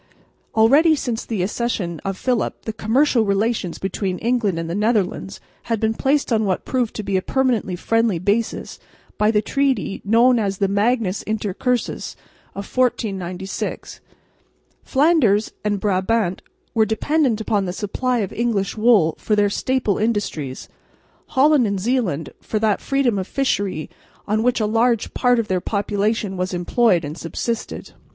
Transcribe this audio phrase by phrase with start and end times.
[0.55, 5.39] Already since the accession of Philip the commercial relations between England and the Netherlands
[5.69, 8.79] had been placed on what proved to be a permanently friendly basis
[9.19, 12.15] by the treaty known as the Magnus Intercursus
[12.55, 14.01] of 1496.
[14.81, 16.41] Flanders and Brabant
[16.73, 20.67] were dependent upon the supply of English wool for their staple industries,
[21.27, 23.87] Holland and Zeeland for that freedom of fishery
[24.27, 27.93] on which a large part of their population was employed and subsisted.